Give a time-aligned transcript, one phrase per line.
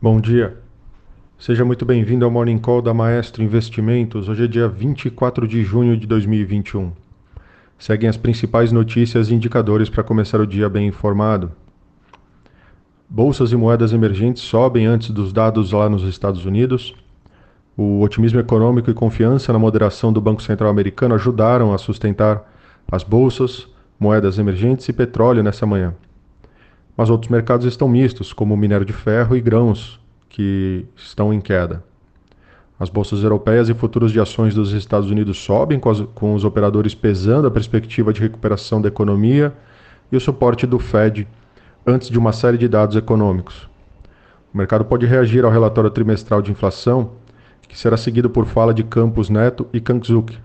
[0.00, 0.56] Bom dia.
[1.40, 4.28] Seja muito bem-vindo ao Morning Call da Maestro Investimentos.
[4.28, 6.92] Hoje é dia 24 de junho de 2021.
[7.76, 11.50] Seguem as principais notícias e indicadores para começar o dia bem informado.
[13.08, 16.94] Bolsas e moedas emergentes sobem antes dos dados lá nos Estados Unidos.
[17.76, 22.48] O otimismo econômico e confiança na moderação do Banco Central americano ajudaram a sustentar
[22.88, 23.66] as bolsas,
[23.98, 25.92] moedas emergentes e petróleo nessa manhã.
[26.98, 31.40] Mas outros mercados estão mistos, como o minério de ferro e grãos, que estão em
[31.40, 31.84] queda.
[32.76, 36.44] As bolsas europeias e futuros de ações dos Estados Unidos sobem, com, as, com os
[36.44, 39.54] operadores pesando a perspectiva de recuperação da economia
[40.10, 41.28] e o suporte do Fed
[41.86, 43.70] antes de uma série de dados econômicos.
[44.52, 47.12] O mercado pode reagir ao relatório trimestral de inflação,
[47.68, 50.36] que será seguido por fala de Campos Neto e Kangzuk.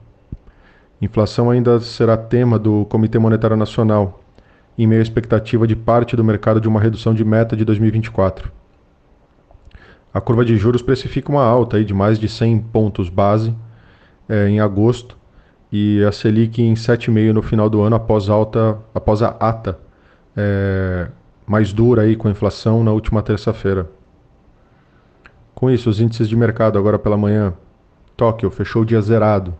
[1.02, 4.23] Inflação ainda será tema do Comitê Monetário Nacional,
[4.78, 8.52] em meio à expectativa de parte do mercado de uma redução de meta de 2024.
[10.14, 13.56] A curva de juros precifica uma alta aí de mais de 100 pontos base
[14.30, 15.18] é, em agosto
[15.72, 19.80] e a Selic em 7,5 no final do ano após, alta, após a ata
[20.38, 21.08] é,
[21.48, 23.90] mais dura aí com a inflação na última terça-feira.
[25.56, 27.54] Com isso, os índices de mercado agora pela manhã.
[28.16, 29.54] Tóquio fechou o dia zerado.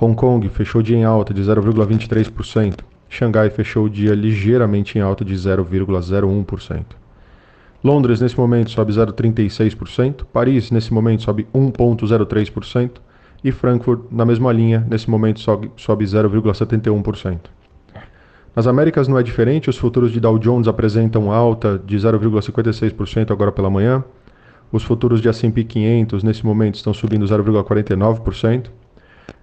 [0.00, 2.80] Hong Kong fechou o dia em alta de 0,23%.
[3.08, 6.84] Xangai fechou o dia ligeiramente em alta de 0,01%.
[7.82, 12.92] Londres nesse momento sobe 0,36%, Paris nesse momento sobe 1,03%
[13.44, 17.40] e Frankfurt na mesma linha, nesse momento sobe, sobe 0,71%.
[18.56, 23.52] Nas Américas não é diferente, os futuros de Dow Jones apresentam alta de 0,56% agora
[23.52, 24.02] pela manhã.
[24.72, 28.70] Os futuros de S&P 500 nesse momento estão subindo 0,49%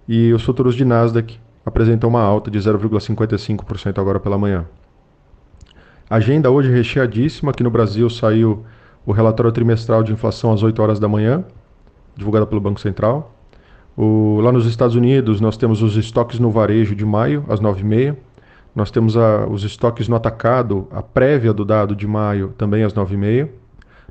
[0.07, 4.65] e os futuros de Nasdaq apresentam uma alta de 0,55% agora pela manhã.
[6.09, 7.51] Agenda hoje recheadíssima.
[7.51, 8.65] Aqui no Brasil saiu
[9.05, 11.43] o relatório trimestral de inflação às 8 horas da manhã,
[12.15, 13.33] divulgado pelo Banco Central.
[13.95, 18.15] O, lá nos Estados Unidos, nós temos os estoques no varejo de maio, às 9h30.
[18.75, 22.93] Nós temos a, os estoques no atacado, a prévia do dado de maio, também às
[22.93, 23.49] 9h30.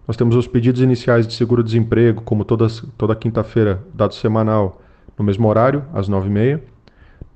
[0.07, 4.81] Nós temos os pedidos iniciais de seguro-desemprego, como todas, toda quinta-feira, dado semanal,
[5.19, 6.61] no mesmo horário, às 9h30.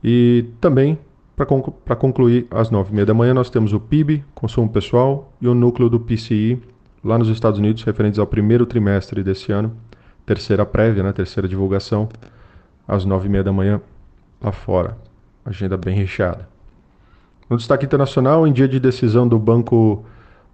[0.05, 0.99] E também,
[1.35, 5.89] para concluir, às 9h30 da manhã, nós temos o PIB, consumo pessoal, e o núcleo
[5.89, 6.61] do PCI,
[7.03, 9.75] lá nos Estados Unidos, referentes ao primeiro trimestre desse ano,
[10.27, 12.07] terceira prévia, né, terceira divulgação,
[12.87, 13.81] às 9h30 da manhã,
[14.43, 14.99] lá fora.
[15.43, 16.47] Agenda bem recheada.
[17.49, 20.05] No destaque internacional, em dia de decisão do Banco,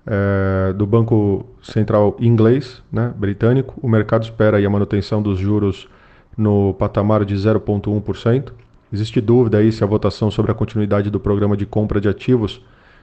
[0.07, 5.89] é, do banco Central Inglês, né, britânico, o mercado espera a manutenção dos juros
[6.37, 8.53] no patamar de 0,1%.
[8.93, 12.61] Existe dúvida aí se a votação sobre a continuidade do programa de compra de ativos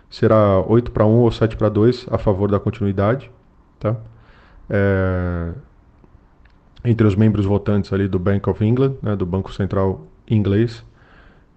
[0.09, 3.31] será 8 para 1 ou 7 para 2 a favor da continuidade.
[3.79, 3.95] Tá?
[4.69, 5.51] É,
[6.83, 10.83] entre os membros votantes ali do Bank of England, né, do Banco Central Inglês.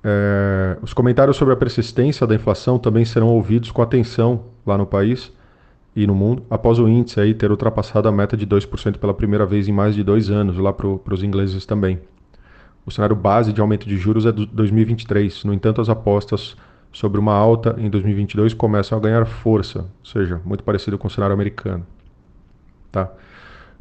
[0.03, 4.87] É, os comentários sobre a persistência da inflação também serão ouvidos com atenção lá no
[4.87, 5.33] país
[5.95, 9.45] e no mundo, após o índice aí ter ultrapassado a meta de 2% pela primeira
[9.45, 11.99] vez em mais de dois anos, lá para os ingleses também.
[12.91, 15.45] O cenário base de aumento de juros é 2023.
[15.45, 16.57] No entanto, as apostas
[16.91, 21.11] sobre uma alta em 2022 começam a ganhar força, ou seja, muito parecido com o
[21.11, 21.87] cenário americano.
[22.91, 23.09] Tá?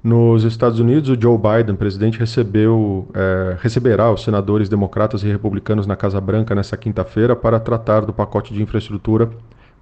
[0.04, 5.88] Nos Estados Unidos, o Joe Biden, presidente, recebeu, é, receberá os senadores democratas e republicanos
[5.88, 9.32] na Casa Branca nesta quinta-feira para tratar do pacote de infraestrutura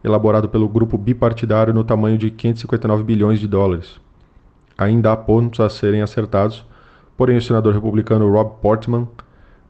[0.02, 4.00] elaborado pelo grupo bipartidário no tamanho de 559 bilhões de dólares.
[4.78, 6.66] Ainda há pontos a serem acertados,
[7.18, 9.08] Porém, o senador republicano Rob Portman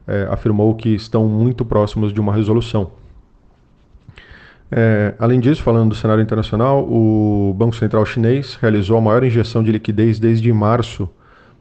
[0.06, 2.92] é, afirmou que estão muito próximos de uma resolução.
[4.70, 9.64] É, além disso, falando do cenário internacional, o Banco Central Chinês realizou a maior injeção
[9.64, 11.08] de liquidez desde março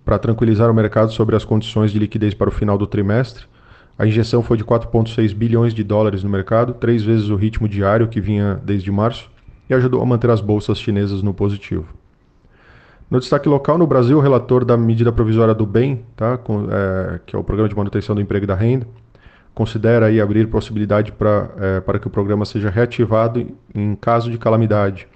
[0.04, 3.46] para tranquilizar o mercado sobre as condições de liquidez para o final do trimestre.
[3.98, 8.08] A injeção foi de 4,6 bilhões de dólares no mercado, três vezes o ritmo diário
[8.08, 9.30] que vinha desde março,
[9.70, 11.88] e ajudou a manter as bolsas chinesas no positivo.
[13.10, 17.22] No destaque local, no Brasil, o relator da medida provisória do bem, tá, com, é,
[17.26, 18.86] que é o Programa de Manutenção do Emprego e da Renda,
[19.56, 24.38] considera aí abrir possibilidade pra, é, para que o programa seja reativado em, caso de
[24.38, 25.08] calamidade,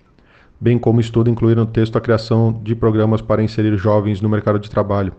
[0.57, 4.57] bem como estuda incluir no texto a criação de programas para inserir jovens no mercado
[4.57, 5.11] de trabalho,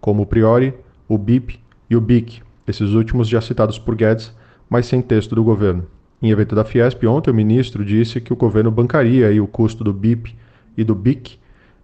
[0.00, 0.72] como o Priori,
[1.06, 1.60] o BIP
[1.90, 4.34] e o BIC, esses últimos já citados por Guedes,
[4.70, 5.86] mas sem texto do governo.
[6.22, 9.84] Em evento da Fiesp, ontem o ministro disse que o governo bancaria aí o custo
[9.84, 10.34] do BIP
[10.78, 11.38] e do BIC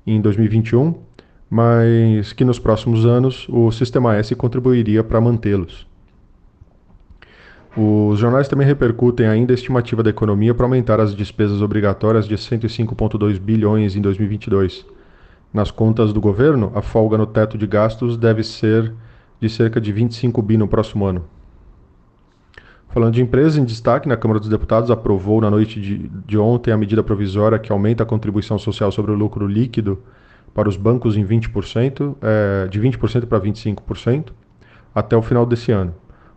[0.06, 0.94] em 2021,
[1.48, 5.86] mas que nos próximos anos o Sistema S contribuiria para mantê-los.
[7.76, 12.34] Os jornais também repercutem ainda a estimativa da economia para aumentar as despesas obrigatórias de
[12.36, 14.84] 105,2 bilhões em 2022.
[15.52, 18.90] nas contas do governo, a folga no teto de gastos deve ser
[19.38, 21.24] de cerca de 25 bi no próximo ano.
[22.92, 25.96] Falando de empresas em destaque, na Câmara dos Deputados aprovou na noite de,
[26.26, 29.98] de ontem a medida provisória que aumenta a contribuição social sobre o lucro líquido
[30.52, 34.26] para os bancos em 20%, é, de 20% para 25%,
[34.94, 35.94] até o final desse ano.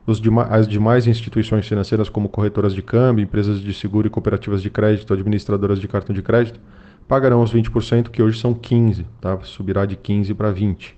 [0.08, 5.12] As demais instituições financeiras, como corretoras de câmbio, empresas de seguro e cooperativas de crédito,
[5.12, 6.58] administradoras de cartão de crédito,
[7.06, 9.38] pagarão os 20%, que hoje são 15%, tá?
[9.44, 10.94] subirá de 15% para 20%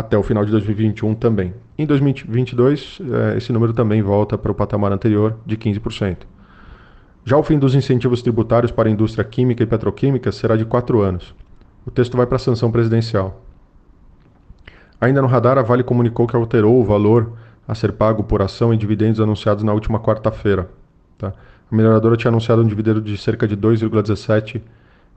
[0.00, 1.54] até o final de 2021 também.
[1.78, 6.26] Em 2022, eh, esse número também volta para o patamar anterior de 15%.
[7.24, 11.00] Já o fim dos incentivos tributários para a indústria química e petroquímica será de quatro
[11.00, 11.34] anos.
[11.86, 13.42] O texto vai para a sanção presidencial.
[15.00, 17.32] Ainda no radar, a Vale comunicou que alterou o valor
[17.66, 20.68] a ser pago por ação e dividendos anunciados na última quarta-feira.
[21.16, 21.32] Tá?
[21.70, 24.60] A mineradora tinha anunciado um dividendo de cerca de 2,17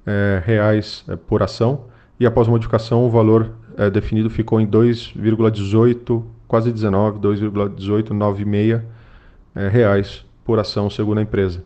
[0.05, 1.85] é, reais é, por ação
[2.19, 8.81] e após modificação o valor é, definido ficou em 2,18, quase 19, 2,1896
[9.55, 11.63] é, reais por ação, segundo a empresa.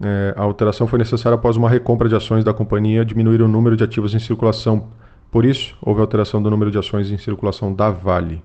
[0.00, 3.76] É, a alteração foi necessária após uma recompra de ações da companhia diminuir o número
[3.76, 4.88] de ativos em circulação.
[5.30, 8.42] Por isso, houve alteração do número de ações em circulação da Vale.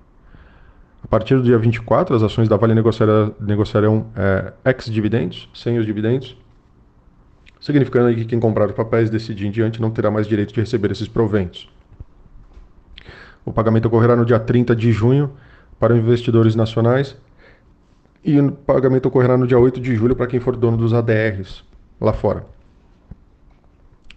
[1.02, 5.84] A partir do dia 24, as ações da Vale negociarão, negociarão é, ex-dividendos, sem os
[5.84, 6.36] dividendos,
[7.60, 10.90] significando que quem comprar papéis desse dia em diante não terá mais direito de receber
[10.90, 11.68] esses proventos.
[13.44, 15.30] O pagamento ocorrerá no dia 30 de junho
[15.78, 17.16] para investidores nacionais
[18.24, 21.64] e o pagamento ocorrerá no dia 8 de julho para quem for dono dos ADRs
[22.00, 22.44] lá fora.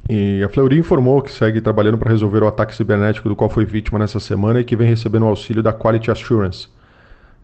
[0.07, 3.65] E a Fleury informou que segue trabalhando para resolver o ataque cibernético do qual foi
[3.65, 6.67] vítima nessa semana e que vem recebendo o auxílio da Quality Assurance.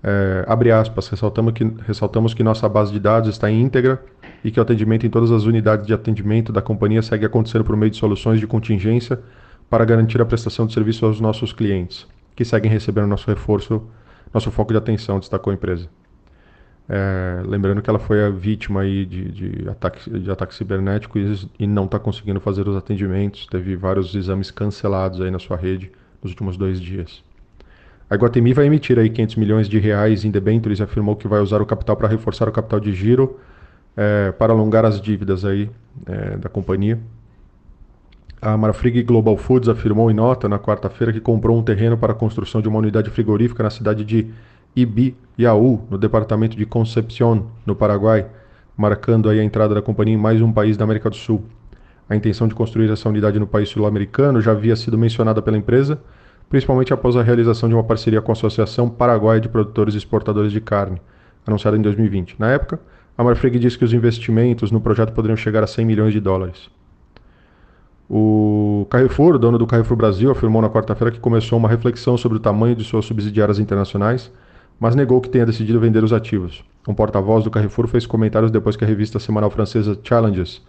[0.04, 4.02] É, abre aspas, ressaltamos que, ressaltamos que nossa base de dados está íntegra
[4.44, 7.76] e que o atendimento em todas as unidades de atendimento da companhia segue acontecendo por
[7.76, 9.20] meio de soluções de contingência
[9.72, 13.82] para garantir a prestação de serviço aos nossos clientes, que seguem recebendo nosso reforço,
[14.34, 15.88] nosso foco de atenção, destacou a empresa.
[16.90, 21.48] É, lembrando que ela foi a vítima aí de, de, ataque, de ataque cibernético e,
[21.58, 23.48] e não está conseguindo fazer os atendimentos.
[23.48, 25.90] Teve vários exames cancelados aí na sua rede
[26.22, 27.24] nos últimos dois dias.
[28.10, 31.40] A Iguatemi vai emitir aí 500 milhões de reais em debêntures e afirmou que vai
[31.40, 33.40] usar o capital para reforçar o capital de giro
[33.96, 35.70] é, para alongar as dívidas aí
[36.06, 37.00] é, da companhia.
[38.44, 42.16] A Marfrig Global Foods afirmou em nota na quarta-feira que comprou um terreno para a
[42.16, 44.32] construção de uma unidade frigorífica na cidade de
[44.76, 48.26] Ibiaú, no departamento de Concepción, no Paraguai,
[48.76, 51.44] marcando aí a entrada da companhia em mais um país da América do Sul.
[52.10, 56.02] A intenção de construir essa unidade no país sul-americano já havia sido mencionada pela empresa,
[56.50, 60.52] principalmente após a realização de uma parceria com a Associação Paraguaia de Produtores e Exportadores
[60.52, 61.00] de Carne,
[61.46, 62.38] anunciada em 2020.
[62.40, 62.80] Na época,
[63.16, 66.81] a Marfrig disse que os investimentos no projeto poderiam chegar a 100 milhões de dólares.
[68.14, 72.42] O Carrefour, dono do Carrefour Brasil, afirmou na quarta-feira que começou uma reflexão sobre o
[72.42, 74.30] tamanho de suas subsidiárias internacionais,
[74.78, 76.62] mas negou que tenha decidido vender os ativos.
[76.86, 80.62] Um porta-voz do Carrefour fez comentários depois que a revista semanal francesa Challenges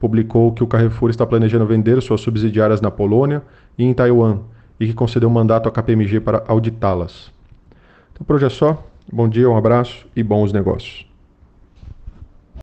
[0.00, 3.42] publicou que o Carrefour está planejando vender suas subsidiárias na Polônia
[3.76, 4.38] e em Taiwan
[4.80, 7.30] e que concedeu um mandato à KPMG para auditá-las.
[8.14, 8.82] Então por hoje é só.
[9.12, 11.05] Bom dia, um abraço e bons negócios.